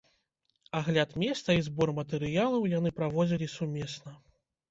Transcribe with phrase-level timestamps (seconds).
[0.79, 4.11] Агляд месца і збор матэрыялаў яны праводзілі сумесна.